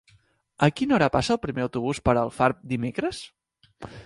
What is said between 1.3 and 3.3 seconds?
el primer autobús per Alfarb dimecres?